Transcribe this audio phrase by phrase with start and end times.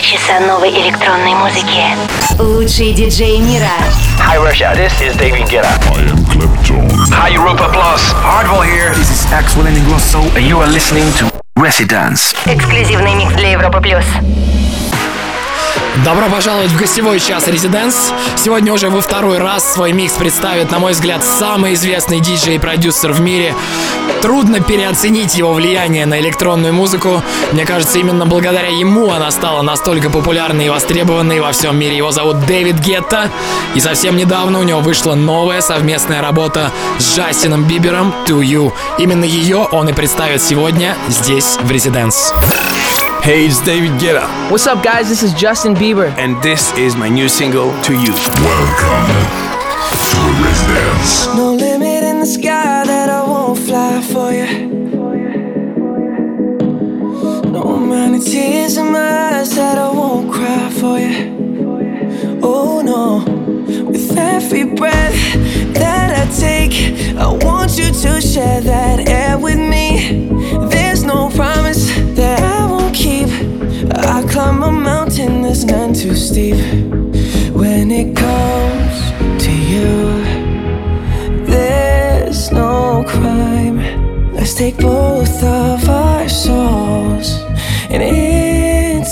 [0.00, 1.82] Часа новой электронной музыки.
[2.94, 3.66] Диджеи мира.
[4.20, 5.68] Hi Russia, this is David Guetta.
[5.92, 6.88] I am Clapton.
[7.10, 8.12] Hi Europa Plus.
[8.12, 8.94] Hardwell here.
[8.94, 10.20] This is Axwell Ingrosso.
[10.36, 12.34] And you are listening to Residence.
[12.46, 14.04] Эксклюзивный микс для Европы Плюс.
[16.04, 18.12] Добро пожаловать в гостевой час Резиденс.
[18.36, 22.58] Сегодня уже во второй раз свой микс представит, на мой взгляд, самый известный диджей и
[22.58, 23.52] продюсер в мире.
[24.22, 27.22] Трудно переоценить его влияние на электронную музыку.
[27.52, 31.96] Мне кажется, именно благодаря ему она стала настолько популярной и востребованной во всем мире.
[31.96, 33.30] Его зовут Дэвид Гетта.
[33.74, 38.72] И совсем недавно у него вышла новая совместная работа с Джастином Бибером «To You».
[38.98, 42.32] Именно ее он и представит сегодня здесь, в Резиденс.
[43.22, 45.08] Hey, it's David Guetta, What's up, guys?
[45.08, 46.08] This is Justin Bieber.
[46.16, 48.12] and this is my new single, To You.
[48.48, 49.06] Welcome
[50.10, 51.26] to Residence.
[51.36, 54.68] No limit in the sky that I won't fly for you.
[57.52, 62.40] No amount of tears in my eyes that I won't cry for you.
[62.42, 63.24] Oh no,
[63.90, 65.14] with every breath
[65.74, 70.30] that I take, I want you to share that air with me.
[70.70, 71.47] There's no promise
[76.08, 76.56] too steep.
[77.54, 78.96] When it comes
[79.44, 80.24] to you.
[81.44, 83.78] There's no crime.
[84.32, 87.28] Let's take both of our souls
[87.90, 89.08] and intertwine.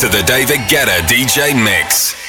[0.00, 2.25] To the David Guetta DJ Mix.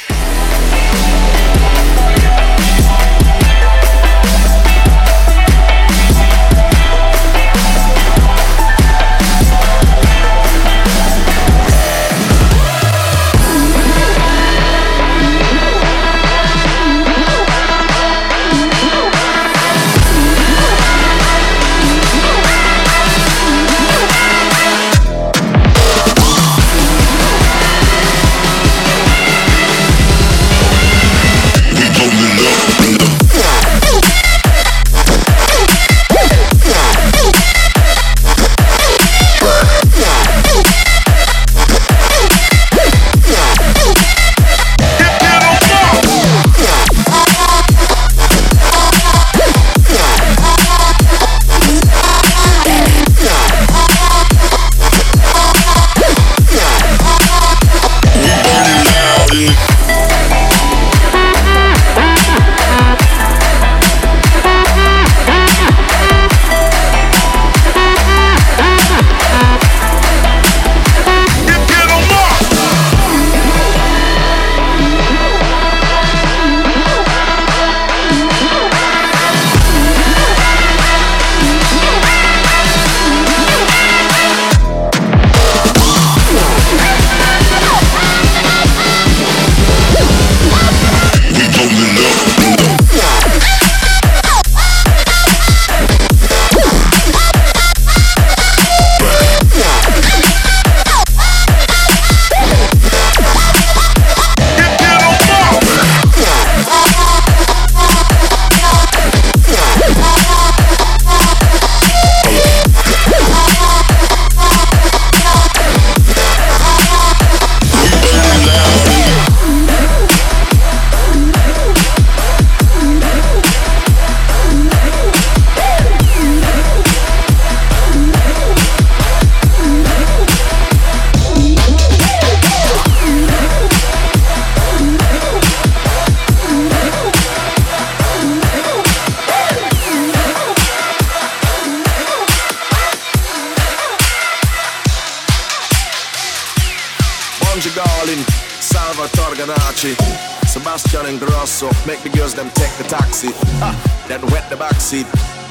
[154.87, 155.07] wet the backseat,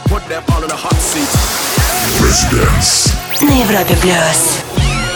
[0.07, 1.27] put them all in the hot seat.
[2.23, 3.11] Residence.
[3.41, 4.63] На Европе плюс.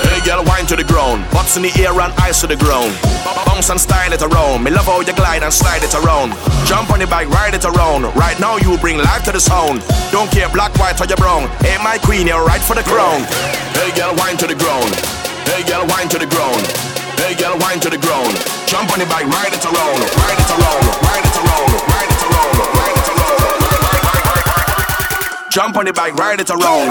[0.03, 2.93] Hey girl, wine to the ground, butts in the air and eyes to the ground.
[3.45, 6.33] Bounce and style it around, me love how you glide and slide it around.
[6.65, 8.03] Jump on the bike, ride it around.
[8.15, 9.81] Right now you bring life to the sound.
[10.11, 11.47] Don't care black, white or you brown.
[11.63, 13.23] Hey my queen, you're right for the crown.
[13.73, 14.91] Hey girl, wine to the ground.
[15.49, 16.63] Hey girl, wine to the ground.
[17.17, 18.35] Hey girl, wine to the ground.
[18.67, 22.23] Jump on the bike, ride it around, ride it around, ride it around, ride it
[22.27, 22.88] around, ride it around.
[25.50, 26.90] Jump on the bike, ride it around.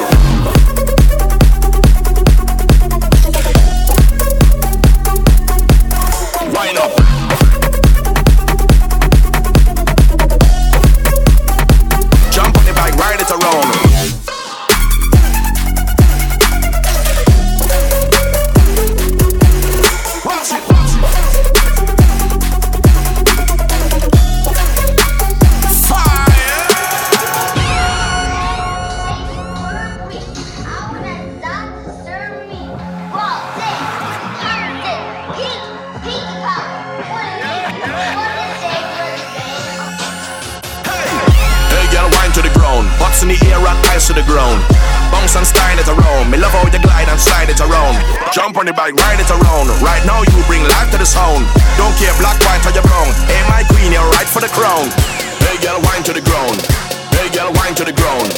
[6.54, 6.99] Wind up.
[43.20, 43.60] In the air
[43.92, 44.64] eyes to the ground.
[45.12, 46.32] Bounce and style it around.
[46.32, 48.00] Me love how you glide and slide it around.
[48.32, 49.68] Jump on the bike, ride it around.
[49.84, 51.44] Right now you bring life to the sound.
[51.76, 53.12] Don't care black, white or you brown.
[53.28, 54.88] Hey my queen, you're right for the crown.
[55.44, 56.64] Hey girl, wine to the ground.
[57.12, 58.32] Hey girl, wine to the ground.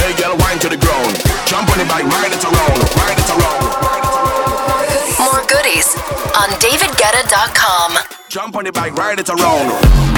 [0.00, 1.12] Hey girl, wine to the ground.
[1.44, 2.80] Jump on the bike, ride it around.
[3.04, 3.62] Ride it around.
[3.84, 5.28] Ride it around.
[5.28, 5.92] More goodies
[6.40, 8.00] on davidguetta.com.
[8.32, 10.11] Jump on the bike, ride it around.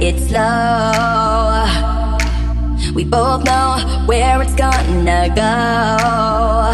[0.00, 1.64] To take it slow.
[2.94, 6.72] We both know where it's gonna go.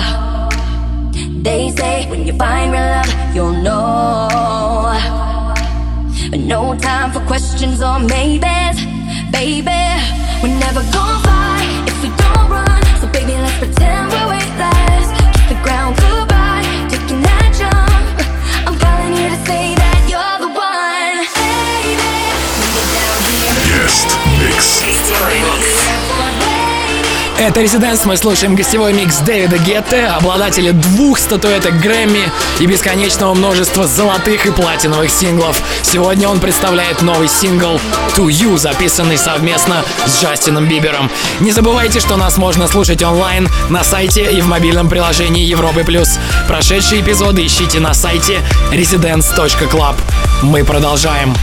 [1.43, 4.29] They say when you find real love, you'll know.
[6.31, 8.81] But no time for questions or maybes,
[9.31, 9.83] baby.
[10.43, 12.83] We're never gonna fly if we don't run.
[13.01, 15.07] So baby, let's pretend we're weightless.
[15.33, 16.12] Kiss the ground goodbye,
[27.45, 33.85] Это Резиденс, мы слушаем гостевой микс Дэвида Гетте, обладателя двух статуэток Грэмми и бесконечного множества
[33.85, 35.61] золотых и платиновых синглов.
[35.83, 37.81] Сегодня он представляет новый сингл
[38.17, 41.11] To You, записанный совместно с Джастином Бибером.
[41.41, 45.83] Не забывайте, что нас можно слушать онлайн на сайте и в мобильном приложении Европы+.
[45.83, 46.21] плюс.
[46.47, 49.97] Прошедшие эпизоды ищите на сайте residence.club.
[50.43, 51.35] Мы продолжаем.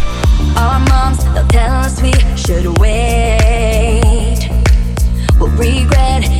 [0.58, 4.50] Our moms, they'll tell us we should wait.
[5.40, 6.39] We'll regret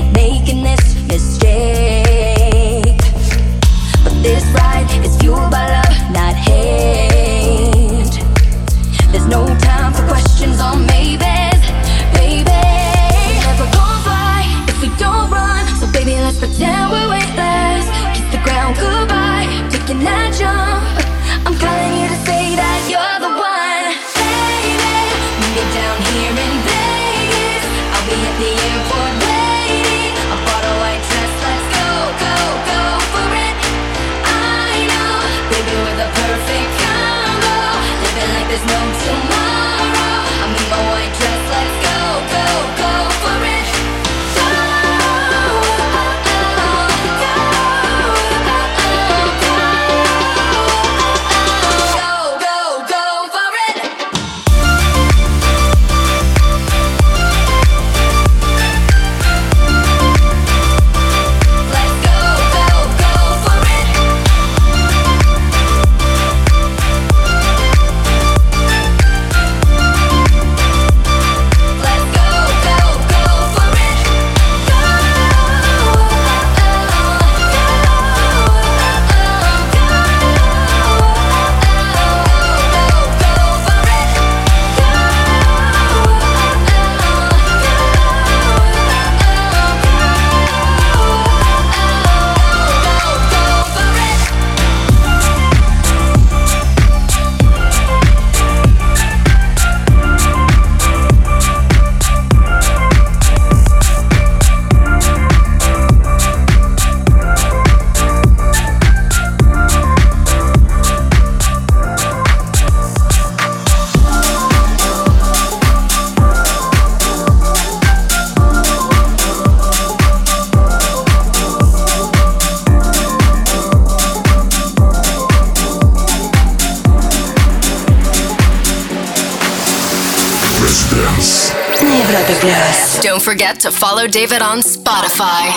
[132.40, 133.02] Darkness.
[133.02, 135.52] Don't forget to follow David on Spotify.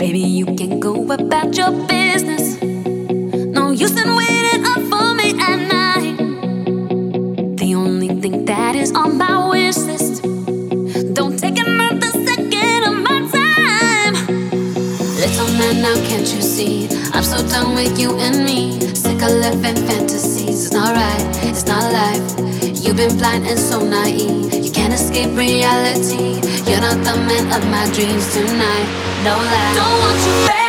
[0.00, 2.60] Baby, you can go about your business.
[2.60, 6.16] No use in waiting up for me at night.
[7.56, 10.22] The only thing that is on my wish list.
[11.14, 14.14] Don't take another second of my time.
[15.22, 16.88] Little man, now can't you see?
[17.14, 18.80] I'm so done with you and me.
[18.92, 20.66] Sick of living fantasies.
[20.66, 22.51] It's not right, it's not life.
[22.92, 24.52] You've been blind and so naive.
[24.52, 26.34] You can't escape reality.
[26.70, 28.86] You're not the man of my dreams tonight.
[29.24, 29.74] No lie.
[29.74, 30.61] Don't want you back.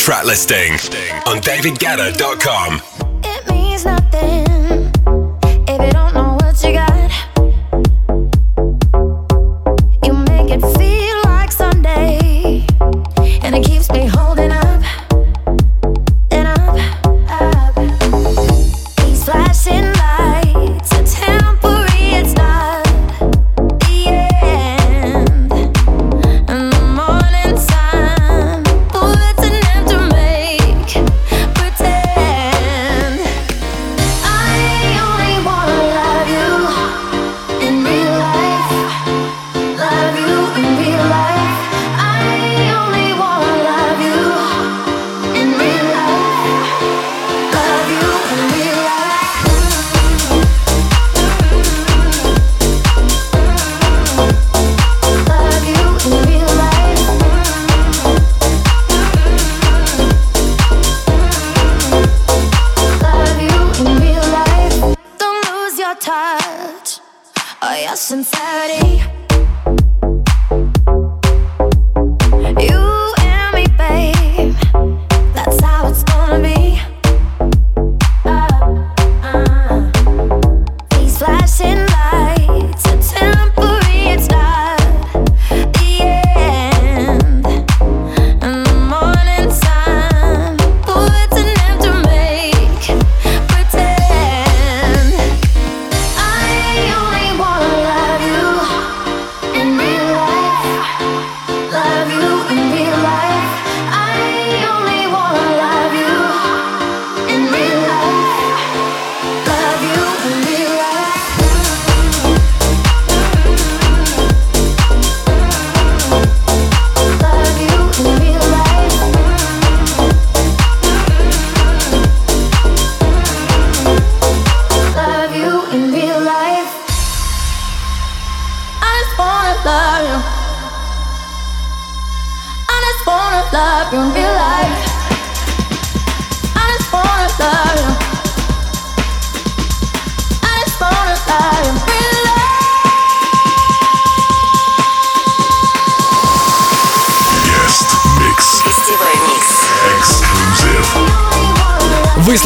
[0.00, 0.72] track listing
[1.26, 2.89] on davidguetta.com.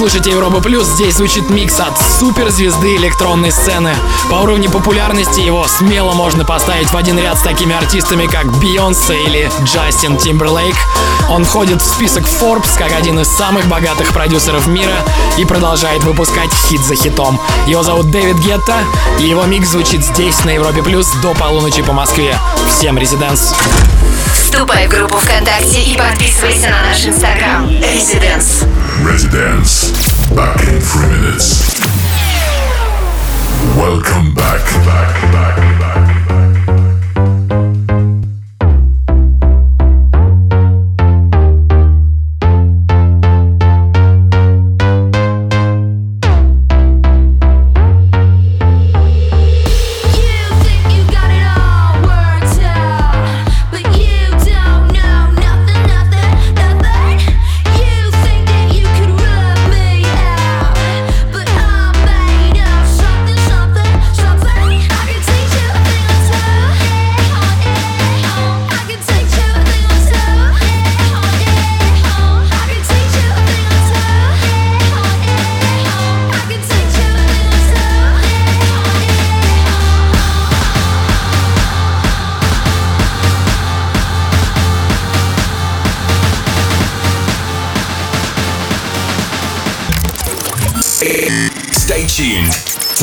[0.04, 3.94] слушаете Европа Плюс, здесь звучит микс от суперзвезды электронной сцены.
[4.28, 9.24] По уровню популярности его смело можно поставить в один ряд с такими артистами, как Бейонсе
[9.24, 10.74] или Джастин Тимберлейк.
[11.30, 14.96] Он входит в список Forbes как один из самых богатых продюсеров мира
[15.38, 17.40] и продолжает выпускать хит за хитом.
[17.66, 18.80] Его зовут Дэвид Гетта,
[19.20, 22.38] и его микс звучит здесь, на Европе Плюс, до полуночи по Москве.
[22.68, 23.54] Всем резиденс!
[24.34, 27.66] Вступай в группу ВКонтакте и подписывайся на наш инстаграм.
[27.70, 28.64] Резиденс.
[29.02, 29.90] Residence.
[30.30, 31.80] Back in three minutes.
[33.76, 34.62] Welcome back.
[34.84, 36.03] Back, back, back.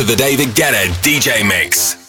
[0.01, 2.00] To the David Guetta DJ Mix.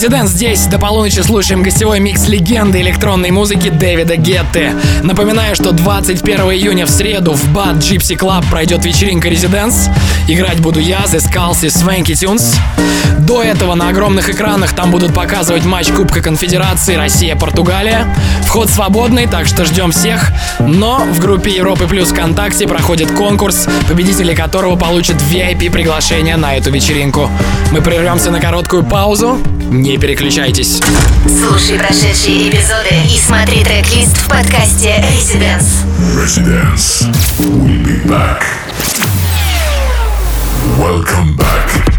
[0.00, 0.64] Резидент здесь.
[0.64, 4.72] До полуночи слушаем гостевой микс легенды электронной музыки Дэвида Гетты.
[5.02, 9.90] Напоминаю, что 21 июня в среду в Bad Gypsy Club пройдет вечеринка Резиденс.
[10.26, 12.56] Играть буду я, The Skulls и Swanky Tunes.
[13.18, 18.06] До этого на огромных экранах там будут показывать матч Кубка Конфедерации Россия-Португалия.
[18.46, 20.32] Вход свободный, так что ждем всех.
[20.60, 26.70] Но в группе Европы Плюс ВКонтакте проходит конкурс, победители которого получат VIP приглашение на эту
[26.70, 27.30] вечеринку.
[27.70, 29.38] Мы прервемся на короткую паузу.
[29.70, 30.80] Не переключайтесь.
[31.26, 35.86] Слушай прошедшие эпизоды и смотри трек-лист в подкасте Residence.
[36.16, 37.06] Residence.
[37.38, 38.42] We'll be back.
[40.76, 41.89] Welcome back.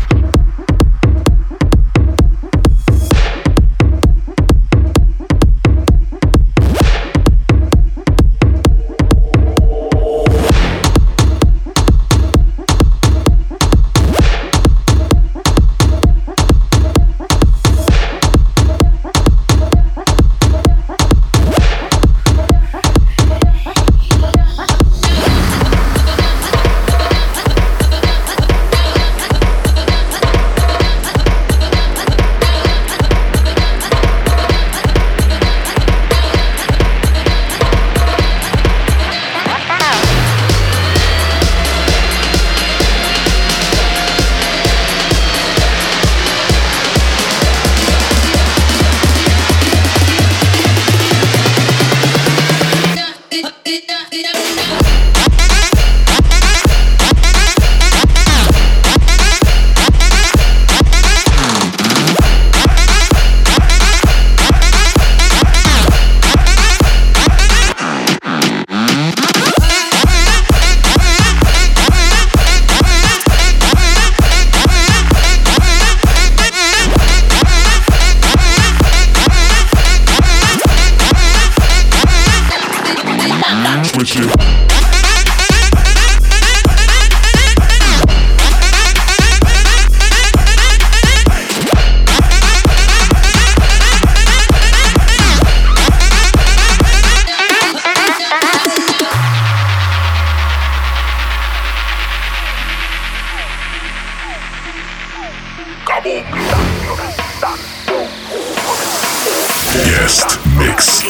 [110.02, 110.41] Podcast.
[110.62, 111.02] Mix.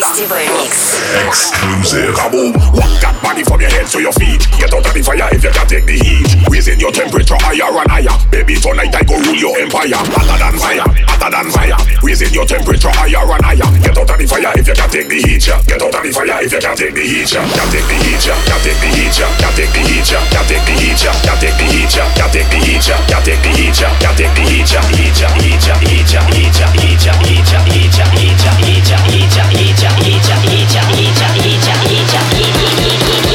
[1.28, 2.16] Exclusive.
[2.16, 2.56] Kaboom.
[2.72, 4.48] Rock that body from your head to your feet.
[4.56, 6.24] Get out of the fire if you can take the heat.
[6.48, 8.16] Raising your temperature higher and higher.
[8.32, 10.00] Baby, tonight I go rule your empire.
[10.00, 11.76] Hotter than fire, hotter than fire.
[12.00, 13.68] Raising your temperature higher and higher.
[13.84, 15.44] Get out of the fire if you can take the heat.
[15.68, 17.32] Get out of the fire if you can take the heat.
[17.36, 18.24] Can take the heat.
[18.24, 19.20] Can take the heat.
[19.20, 20.08] Can take the heat.
[20.08, 21.04] Can take the heat.
[21.04, 21.92] Can take the heat.
[22.08, 22.92] Can take the heat.
[23.12, 23.80] Can take the heat.
[24.00, 24.72] Can take the heat.
[24.72, 25.12] Heat.
[25.12, 25.28] Heat.
[25.42, 25.76] Heat.
[25.82, 26.08] Heat.
[26.12, 26.56] Heat.
[26.62, 26.62] Heat.
[26.62, 26.82] Heat.
[26.82, 27.02] Heat.
[27.02, 27.44] Heat.
[27.52, 28.00] Heat.
[28.16, 28.48] Heat.
[28.58, 28.92] Heat.
[29.12, 29.41] Heat.
[29.42, 33.31] 讲一讲一讲一讲一讲一讲一讲一讲一一一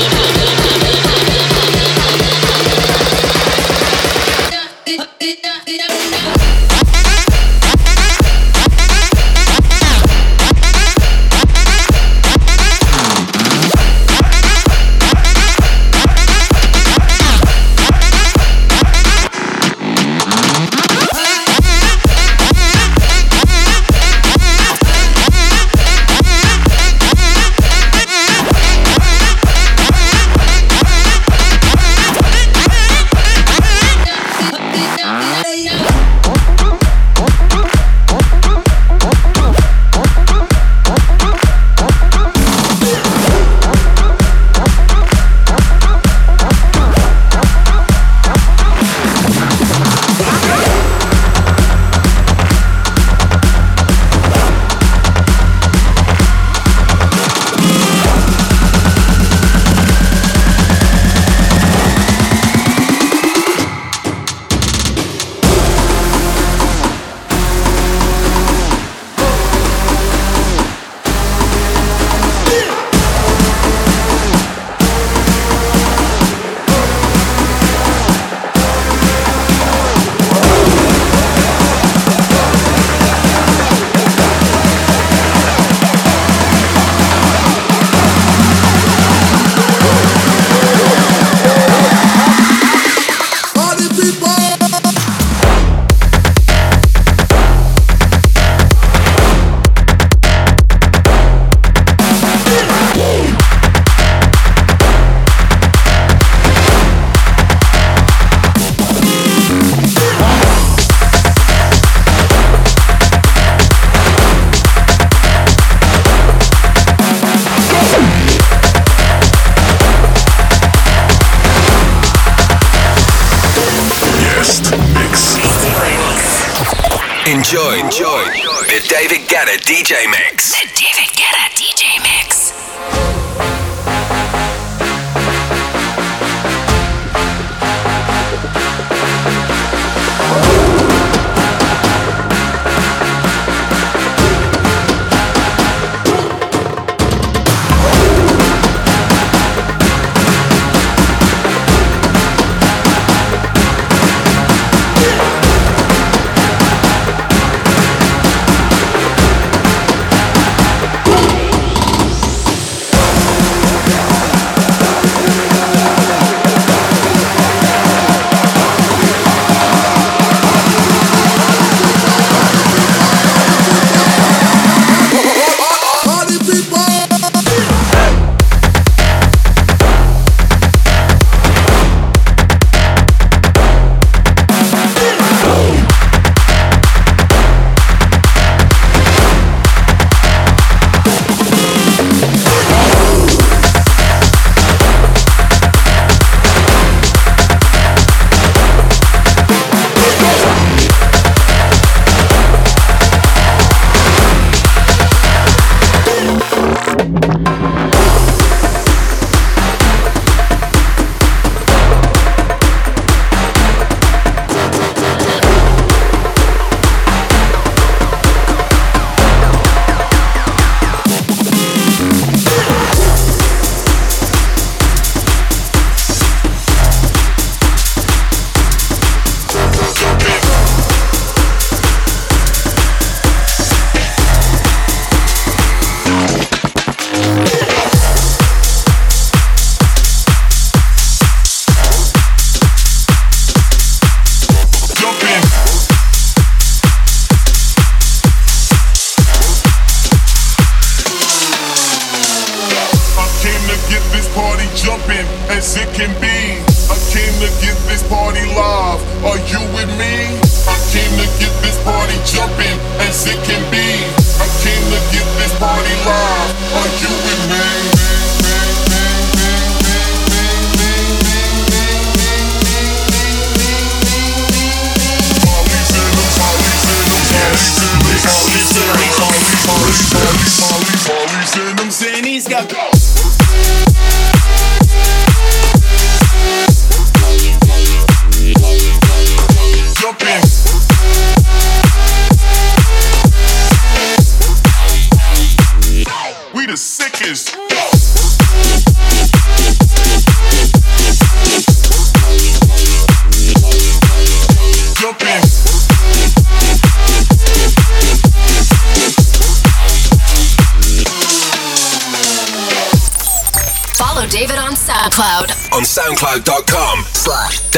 [129.87, 130.15] DJ mix.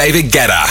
[0.09, 0.68] David Guetta.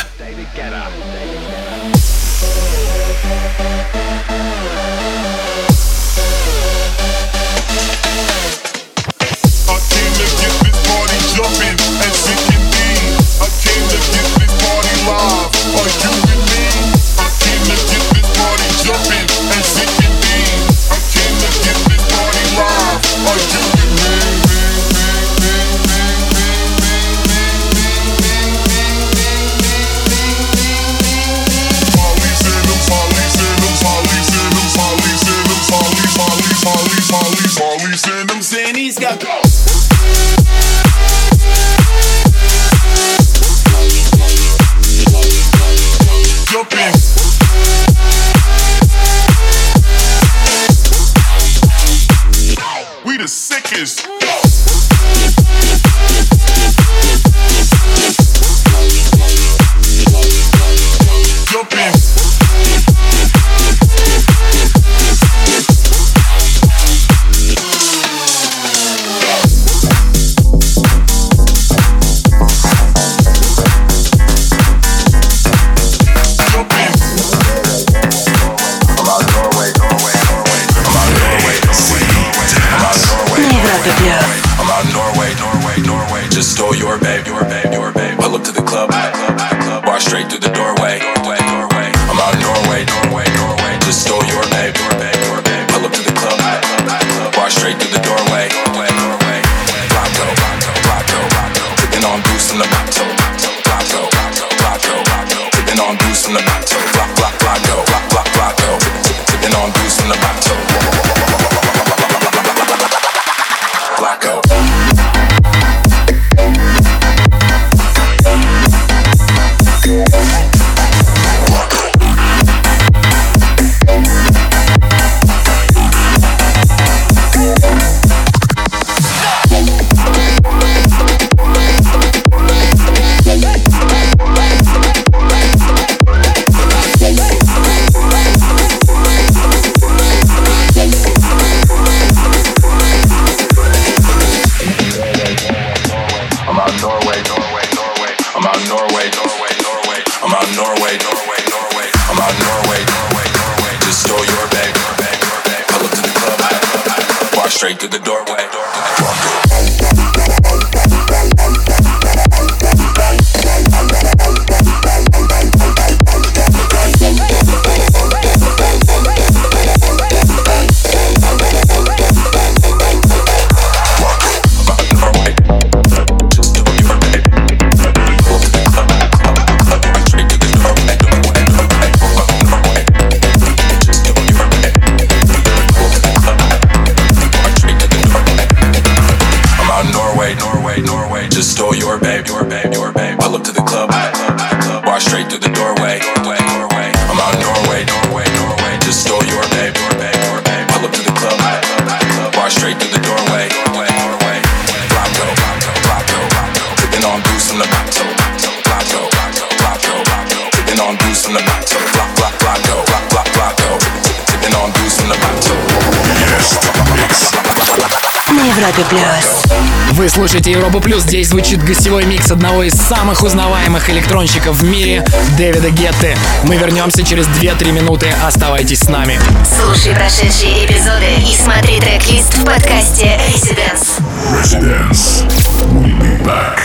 [219.91, 221.03] Вы слушаете Европу Плюс.
[221.03, 225.05] Здесь звучит гостевой микс одного из самых узнаваемых электронщиков в мире,
[225.37, 226.17] Дэвида Гетты.
[226.43, 228.07] Мы вернемся через 2-3 минуты.
[228.23, 229.19] Оставайтесь с нами.
[229.45, 234.01] Слушай прошедшие эпизоды и смотри трек-лист в подкасте Residence.
[234.31, 235.23] Residence.
[235.71, 236.59] We'll be back.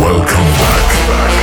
[0.00, 1.41] Welcome back.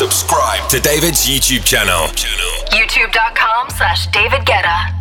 [0.00, 2.08] Subscribe to David's YouTube channel.
[2.72, 4.99] YouTube.com slash David Guetta.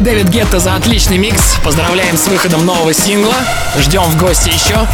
[0.00, 1.56] Спасибо, Дэвид Гетто, за отличный микс.
[1.62, 3.34] Поздравляем с выходом нового сингла.
[3.78, 4.86] Ждем в гости еще.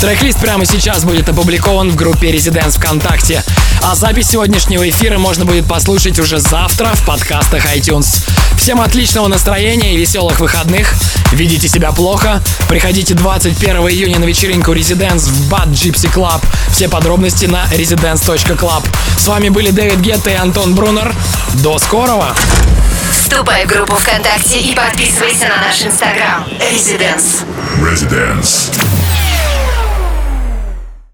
[0.00, 3.44] Трек-лист прямо сейчас будет опубликован в группе Residents ВКонтакте.
[3.82, 8.24] А запись сегодняшнего эфира можно будет послушать уже завтра в подкастах iTunes.
[8.56, 10.94] Всем отличного настроения и веселых выходных.
[11.32, 12.42] Видите себя плохо?
[12.68, 16.42] Приходите 21 июня на вечеринку Residents в Bad Gypsy Club.
[16.72, 18.84] Все подробности на residents.club.
[19.16, 21.14] С вами были Дэвид Гетто и Антон Брунер.
[21.62, 22.34] До скорого!
[23.30, 26.44] Вступай в группу ВКонтакте и подписывайся на наш инстаграм.
[26.58, 27.44] Residence.
[27.80, 28.89] Residence.